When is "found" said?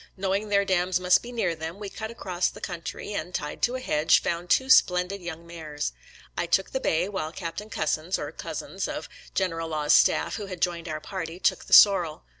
4.19-4.49